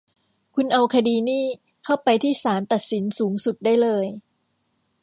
[0.55, 1.45] คุณเอาคดีนี่
[1.83, 4.05] เข้าไปที่ศาลตัดสินสูงสุดได้เลย